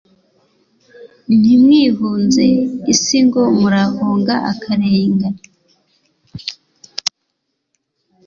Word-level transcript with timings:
Ntimwihunze 1.39 2.43
isi 2.93 3.17
ngo 3.25 3.41
murahunga 3.59 4.35
akarengane. 4.51 5.29